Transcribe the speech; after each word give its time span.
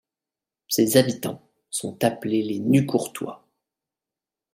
Ses 0.67 0.97
habitants 0.97 1.47
sont 1.69 2.03
appelés 2.03 2.41
les 2.41 2.57
Nucourtois. 2.57 3.45